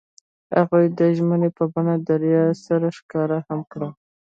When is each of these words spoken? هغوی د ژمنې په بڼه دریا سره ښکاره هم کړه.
هغوی 0.57 0.85
د 0.99 0.99
ژمنې 1.17 1.49
په 1.57 1.63
بڼه 1.73 1.95
دریا 2.09 2.43
سره 2.65 2.87
ښکاره 2.97 3.39
هم 3.47 3.59
کړه. 3.71 3.89